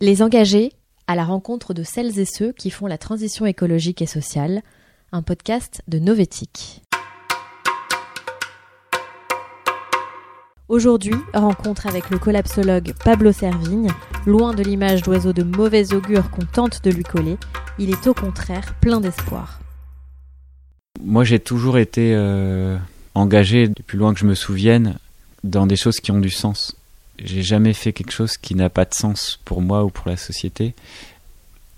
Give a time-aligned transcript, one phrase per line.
[0.00, 0.70] Les engagés
[1.08, 4.62] à la rencontre de celles et ceux qui font la transition écologique et sociale,
[5.10, 6.82] un podcast de Novetic.
[10.68, 13.88] Aujourd'hui, rencontre avec le collapsologue Pablo Servigne.
[14.24, 17.36] Loin de l'image d'oiseau de mauvais augure qu'on tente de lui coller,
[17.80, 19.58] il est au contraire plein d'espoir.
[21.02, 22.78] Moi, j'ai toujours été euh,
[23.16, 24.96] engagé, depuis loin que je me souvienne,
[25.42, 26.76] dans des choses qui ont du sens.
[27.22, 30.16] J'ai jamais fait quelque chose qui n'a pas de sens pour moi ou pour la
[30.16, 30.74] société.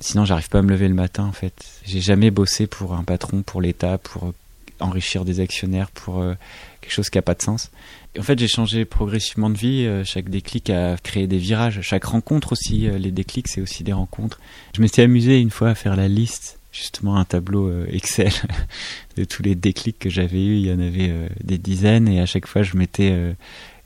[0.00, 1.54] Sinon, j'arrive pas à me lever le matin, en fait.
[1.84, 4.32] J'ai jamais bossé pour un patron, pour l'État, pour
[4.80, 6.34] enrichir des actionnaires, pour euh,
[6.80, 7.70] quelque chose qui a pas de sens.
[8.18, 9.86] en fait, j'ai changé progressivement de vie.
[9.86, 11.80] Euh, chaque déclic a créé des virages.
[11.82, 14.40] Chaque rencontre aussi, euh, les déclics, c'est aussi des rencontres.
[14.76, 18.32] Je m'étais amusé une fois à faire la liste, justement un tableau Excel
[19.16, 20.56] de tous les déclics que j'avais eu.
[20.56, 21.12] Il y en avait
[21.42, 23.34] des dizaines, et à chaque fois, je mettais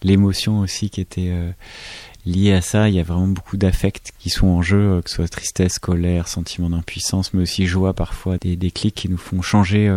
[0.05, 1.33] l'émotion aussi qui était
[2.27, 2.89] liée à ça.
[2.89, 6.29] Il y a vraiment beaucoup d'affects qui sont en jeu, que ce soit tristesse, colère,
[6.29, 9.89] sentiment d'impuissance, mais aussi joie parfois, des déclics qui nous font changer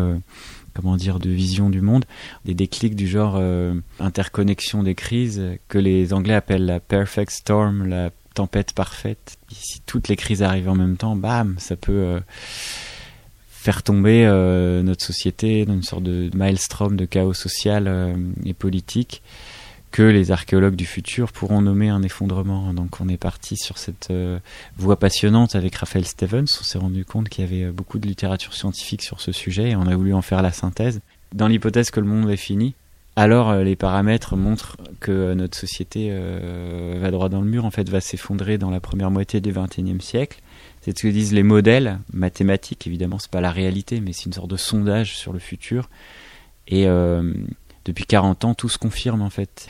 [0.75, 2.05] comment dire, de vision du monde,
[2.44, 7.88] des déclics du genre euh, interconnexion des crises que les Anglais appellent la perfect storm,
[7.88, 9.38] la tempête parfaite.
[9.51, 12.19] Si toutes les crises arrivent en même temps, bam, ça peut euh,
[13.47, 19.23] faire tomber euh, notre société dans une sorte de maelstrom de chaos social et politique
[19.95, 22.73] que les archéologues du futur pourront nommer un effondrement.
[22.73, 24.39] Donc on est parti sur cette euh,
[24.75, 26.47] voie passionnante avec Raphaël Stevens.
[26.59, 29.69] On s'est rendu compte qu'il y avait euh, beaucoup de littérature scientifique sur ce sujet
[29.69, 30.99] et on a voulu en faire la synthèse.
[31.33, 32.73] Dans l'hypothèse que le monde est fini,
[33.16, 36.11] alors euh, les paramètres montrent que notre société
[36.99, 40.01] va droit dans le mur, en fait va s'effondrer dans la première moitié du XXIe
[40.01, 40.41] siècle.
[40.81, 44.33] C'est ce que disent les modèles mathématiques, évidemment c'est pas la réalité, mais c'est une
[44.33, 45.89] sorte de sondage sur le futur.
[46.67, 46.85] Et
[47.86, 49.67] depuis 40 ans, tout se confirme en fait.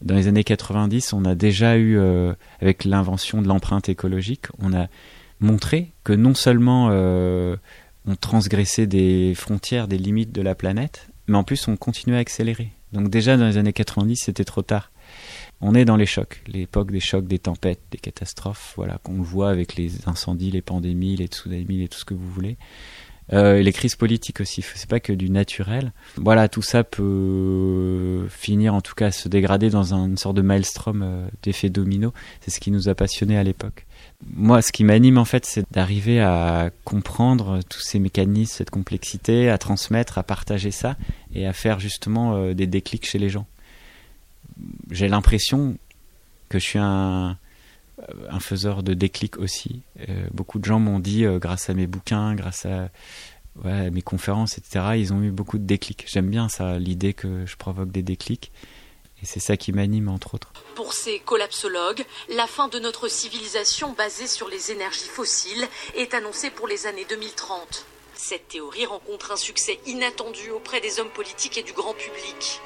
[0.00, 4.72] Dans les années 90, on a déjà eu, euh, avec l'invention de l'empreinte écologique, on
[4.72, 4.86] a
[5.40, 7.56] montré que non seulement euh,
[8.06, 12.20] on transgressait des frontières, des limites de la planète, mais en plus on continuait à
[12.20, 12.70] accélérer.
[12.92, 14.92] Donc déjà dans les années 90, c'était trop tard.
[15.60, 19.50] On est dans les chocs, l'époque des chocs, des tempêtes, des catastrophes, voilà, qu'on voit
[19.50, 22.56] avec les incendies, les pandémies, les tsunamis et tout ce que vous voulez.
[23.32, 25.92] Euh, les crises politiques aussi, c'est pas que du naturel.
[26.16, 31.02] Voilà, tout ça peut finir en tout cas se dégrader dans une sorte de maelstrom
[31.02, 32.14] euh, d'effet domino.
[32.40, 33.86] C'est ce qui nous a passionnés à l'époque.
[34.34, 39.50] Moi, ce qui m'anime en fait, c'est d'arriver à comprendre tous ces mécanismes, cette complexité,
[39.50, 40.96] à transmettre, à partager ça
[41.34, 43.46] et à faire justement euh, des déclics chez les gens.
[44.90, 45.76] J'ai l'impression
[46.48, 47.36] que je suis un,
[48.30, 49.82] un faiseur de déclic aussi.
[50.08, 52.90] Euh, beaucoup de gens m'ont dit, euh, grâce à mes bouquins, grâce à
[53.64, 56.04] mes conférences, etc., ils ont eu beaucoup de déclics.
[56.06, 58.52] J'aime bien ça, l'idée que je provoque des déclics.
[59.20, 60.52] Et c'est ça qui m'anime, entre autres.
[60.76, 62.04] Pour ces collapsologues,
[62.36, 65.66] la fin de notre civilisation basée sur les énergies fossiles
[65.96, 67.84] est annoncée pour les années 2030.
[68.14, 72.60] Cette théorie rencontre un succès inattendu auprès des hommes politiques et du grand public.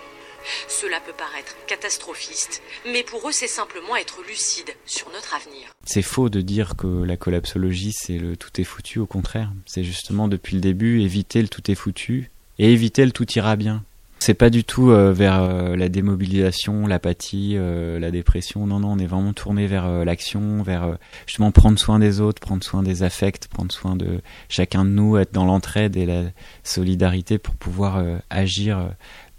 [0.68, 5.68] Cela peut paraître catastrophiste, mais pour eux c'est simplement être lucide sur notre avenir.
[5.84, 9.50] C'est faux de dire que la collapsologie c'est le tout est foutu, au contraire.
[9.66, 13.56] C'est justement depuis le début éviter le tout est foutu et éviter le tout ira
[13.56, 13.84] bien.
[14.24, 18.68] C'est pas du tout euh, vers euh, la démobilisation, l'apathie, euh, la dépression.
[18.68, 20.96] Non, non, on est vraiment tourné vers l'action, vers
[21.26, 25.16] justement prendre soin des autres, prendre soin des affects, prendre soin de chacun de nous,
[25.16, 26.22] être dans l'entraide et la
[26.62, 28.00] solidarité pour pouvoir
[28.30, 28.90] agir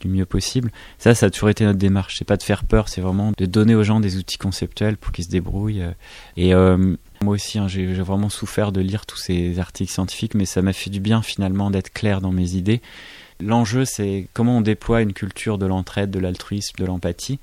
[0.02, 0.70] du mieux possible.
[0.98, 2.18] Ça, ça a toujours été notre démarche.
[2.18, 5.14] C'est pas de faire peur, c'est vraiment de donner aux gens des outils conceptuels pour
[5.14, 5.86] qu'ils se débrouillent.
[6.36, 10.62] Et moi aussi, hein, j'ai vraiment souffert de lire tous ces articles scientifiques, mais ça
[10.62, 12.82] m'a fait du bien finalement d'être clair dans mes idées.
[13.46, 17.40] L'enjeu, c'est comment on déploie une culture de l'entraide, de l'altruisme, de l'empathie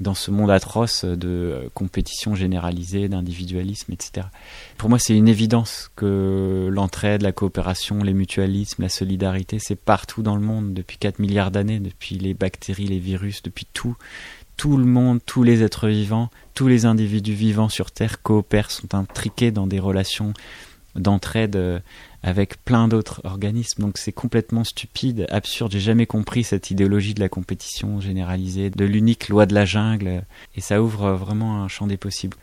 [0.00, 4.26] dans ce monde atroce de euh, compétition généralisée, d'individualisme, etc.
[4.78, 10.22] Pour moi, c'est une évidence que l'entraide, la coopération, les mutualismes, la solidarité, c'est partout
[10.22, 13.96] dans le monde depuis 4 milliards d'années, depuis les bactéries, les virus, depuis tout.
[14.56, 18.94] Tout le monde, tous les êtres vivants, tous les individus vivants sur Terre coopèrent, sont
[18.94, 20.32] intriqués dans des relations
[20.96, 21.78] d'entraide euh,
[22.22, 23.82] avec plein d'autres organismes.
[23.82, 25.72] Donc c'est complètement stupide, absurde.
[25.72, 30.24] J'ai jamais compris cette idéologie de la compétition généralisée, de l'unique loi de la jungle.
[30.56, 32.36] Et ça ouvre vraiment un champ des possibles.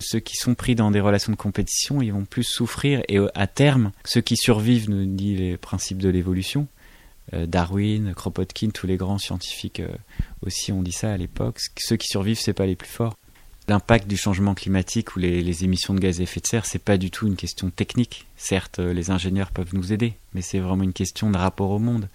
[0.00, 3.02] Ceux qui sont pris dans des relations de compétition, ils vont plus souffrir.
[3.08, 6.66] Et à terme, ceux qui survivent, nous dit les principes de l'évolution.
[7.34, 9.94] Euh, Darwin, Kropotkin, tous les grands scientifiques euh,
[10.44, 11.58] aussi ont dit ça à l'époque.
[11.78, 13.14] Ceux qui survivent, c'est pas les plus forts
[13.68, 16.96] l'impact du changement climatique ou les, émissions de gaz à effet de serre, c'est pas
[16.96, 18.26] du tout une question technique.
[18.36, 21.78] Certes, euh, les ingénieurs peuvent nous aider, mais c'est vraiment une question de rapport au
[21.78, 22.08] monde.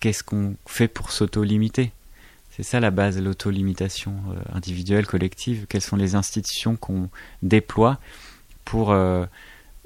[0.00, 1.92] Qu'est-ce qu'on fait pour s'auto-limiter?
[2.56, 5.66] C'est ça la base, l'auto-limitation euh, individuelle, collective.
[5.68, 7.08] Quelles sont les institutions qu'on
[7.42, 7.98] déploie
[8.64, 9.26] pour euh,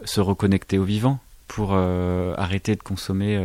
[0.04, 3.42] se reconnecter au vivant, pour arrêter de consommer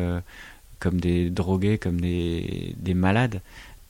[0.80, 3.42] comme des drogués, comme des malades?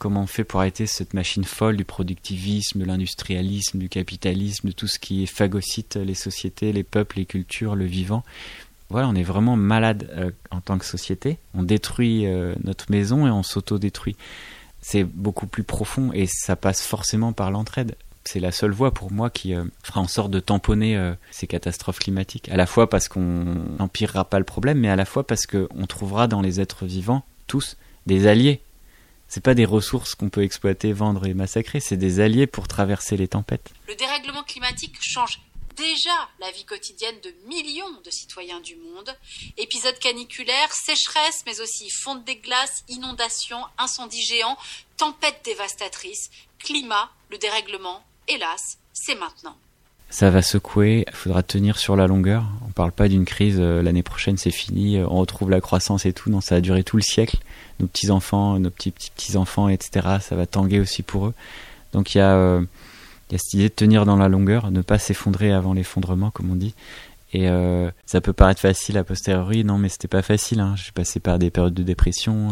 [0.04, 4.74] Comment on fait pour arrêter cette machine folle du productivisme, de l'industrialisme, du capitalisme, de
[4.74, 8.24] tout ce qui phagocyte les sociétés, les peuples, les cultures, le vivant
[8.90, 11.40] voilà, on est vraiment malade en tant que société.
[11.56, 12.28] On détruit
[12.64, 14.16] notre maison et on s'auto-détruit
[14.84, 17.96] c'est beaucoup plus profond et ça passe forcément par l'entraide.
[18.26, 21.48] C'est la seule voie pour moi qui euh, fera en sorte de tamponner euh, ces
[21.48, 22.50] catastrophes climatiques.
[22.50, 23.46] À la fois parce qu'on
[23.80, 27.24] n'empirera pas le problème, mais à la fois parce qu'on trouvera dans les êtres vivants,
[27.48, 28.62] tous, des alliés.
[29.34, 33.18] C'est pas des ressources qu'on peut exploiter, vendre et massacrer, c'est des alliés pour traverser
[33.18, 33.74] les tempêtes.
[33.88, 35.42] Le dérèglement climatique change
[35.76, 39.10] déjà la vie quotidienne de millions de citoyens du monde.
[39.58, 44.56] Épisodes caniculaires, sécheresse, mais aussi fonte des glaces, inondations, incendies géants,
[44.98, 49.58] tempêtes dévastatrices, climat, le dérèglement, hélas, c'est maintenant.
[50.14, 52.46] Ça va secouer, il faudra tenir sur la longueur.
[52.68, 56.06] On parle pas d'une crise, euh, l'année prochaine c'est fini, euh, on retrouve la croissance
[56.06, 56.30] et tout.
[56.30, 57.40] Non, ça a duré tout le siècle.
[57.80, 61.34] Nos petits-enfants, nos petits-petits-enfants, etc., ça va tanguer aussi pour eux.
[61.94, 62.36] Donc il y a...
[62.36, 62.62] Euh,
[63.30, 66.30] il y a cette idée de tenir dans la longueur, ne pas s'effondrer avant l'effondrement,
[66.30, 66.76] comme on dit.
[67.32, 67.48] Et
[68.06, 70.60] ça peut paraître facile a posteriori, non, mais c'était pas facile.
[70.60, 70.76] Hein.
[70.76, 72.52] J'ai passé par des périodes de dépression,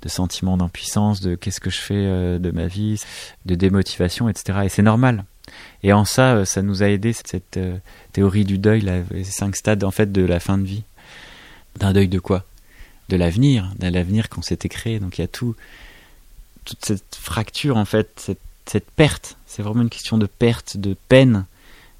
[0.00, 3.02] de sentiments d'impuissance, de qu'est-ce que je fais de ma vie,
[3.44, 4.60] de démotivation, etc.
[4.64, 5.24] Et c'est normal.
[5.82, 7.58] Et en ça, ça nous a aidé cette
[8.12, 10.84] théorie du deuil, les cinq stades en fait de la fin de vie.
[11.76, 12.44] D'un deuil de quoi?
[13.08, 15.00] De l'avenir, d'un l'avenir qu'on s'était créé.
[15.00, 15.56] Donc il y a tout,
[16.64, 18.32] toute cette fracture en fait,
[18.66, 19.36] cette perte.
[19.46, 21.44] C'est vraiment une question de perte, de peine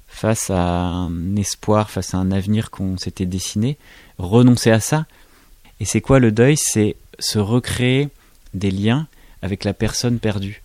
[0.07, 3.77] face à un espoir, face à un avenir qu'on s'était dessiné.
[4.17, 5.05] Renoncer à ça.
[5.79, 6.55] Et c'est quoi le deuil?
[6.57, 8.09] C'est se recréer
[8.53, 9.07] des liens
[9.41, 10.62] avec la personne perdue.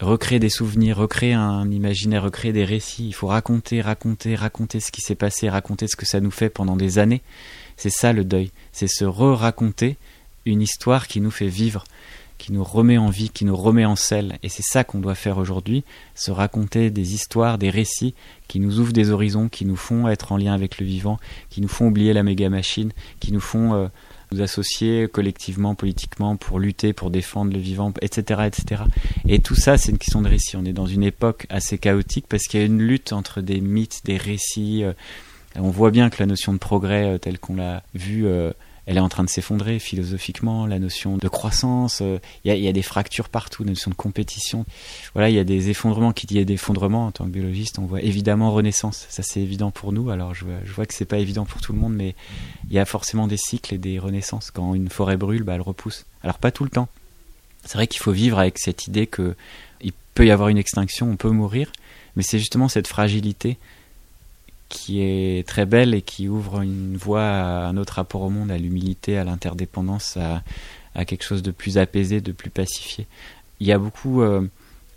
[0.00, 3.06] Recréer des souvenirs, recréer un imaginaire, recréer des récits.
[3.06, 6.50] Il faut raconter, raconter, raconter ce qui s'est passé, raconter ce que ça nous fait
[6.50, 7.22] pendant des années.
[7.76, 8.50] C'est ça le deuil.
[8.72, 9.96] C'est se re-raconter
[10.44, 11.84] une histoire qui nous fait vivre
[12.38, 14.38] qui nous remet en vie, qui nous remet en selle.
[14.42, 15.84] Et c'est ça qu'on doit faire aujourd'hui,
[16.14, 18.14] se raconter des histoires, des récits
[18.48, 21.18] qui nous ouvrent des horizons, qui nous font être en lien avec le vivant,
[21.50, 23.88] qui nous font oublier la méga machine, qui nous font euh,
[24.32, 28.42] nous associer collectivement, politiquement, pour lutter, pour défendre le vivant, etc.
[28.46, 28.82] etc.
[29.28, 30.56] Et tout ça, c'est une question de récit.
[30.56, 33.60] On est dans une époque assez chaotique parce qu'il y a une lutte entre des
[33.60, 34.84] mythes, des récits.
[34.84, 34.92] Euh,
[35.56, 38.26] on voit bien que la notion de progrès, euh, telle qu'on l'a vue,
[38.86, 40.64] elle est en train de s'effondrer philosophiquement.
[40.64, 44.64] La notion de croissance, euh, il y, a, des fractures partout, la notion de compétition.
[45.12, 46.12] Voilà, il y a des effondrements.
[46.12, 49.06] Qui dit des effondrements en tant que biologiste, on voit évidemment renaissance.
[49.08, 50.10] Ça c'est évident pour nous.
[50.10, 52.14] Alors je vois, que c'est pas évident pour tout le monde, mais
[52.68, 54.52] il y a forcément des cycles et des renaissances.
[54.52, 56.06] Quand une forêt brûle, bah, elle repousse.
[56.22, 56.88] Alors pas tout le temps.
[57.64, 59.34] C'est vrai qu'il faut vivre avec cette idée que
[59.80, 61.72] il peut y avoir une extinction, on peut mourir,
[62.14, 63.58] mais c'est justement cette fragilité
[64.68, 68.50] qui est très belle et qui ouvre une voie à un autre rapport au monde,
[68.50, 70.42] à l'humilité, à l'interdépendance, à,
[71.04, 73.06] quelque chose de plus apaisé, de plus pacifié.
[73.60, 74.48] Il y a beaucoup euh,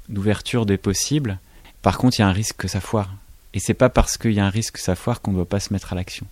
[0.08, 1.40] d'ouverture des possibles.
[1.82, 3.14] Par contre, il y a un risque que ça foire.
[3.54, 5.46] Et c'est pas parce qu'il y a un risque que ça foire qu'on ne doit
[5.46, 6.26] pas se mettre à l'action.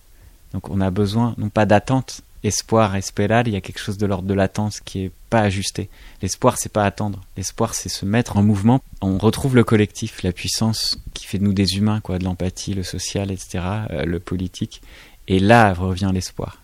[0.52, 4.06] Donc on a besoin, non pas d'attente, espoir, esperar, il y a quelque chose de
[4.06, 5.88] l'ordre de l'attente qui est pas ajusté.
[6.22, 7.20] L'espoir, c'est pas attendre.
[7.36, 8.80] L'espoir, c'est se mettre en mouvement.
[9.00, 12.74] On retrouve le collectif, la puissance qui fait de nous des humains, quoi, de l'empathie,
[12.74, 14.82] le social, etc., euh, le politique.
[15.26, 16.62] Et là revient l'espoir.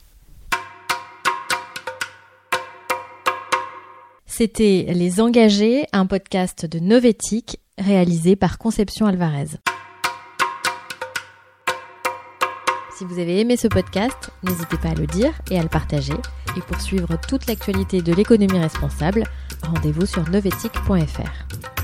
[4.27, 9.59] C'était Les Engagés, un podcast de Novétique réalisé par Conception Alvarez.
[12.97, 16.15] Si vous avez aimé ce podcast, n'hésitez pas à le dire et à le partager.
[16.57, 19.25] Et pour suivre toute l'actualité de l'économie responsable,
[19.65, 21.84] rendez-vous sur novetic.fr.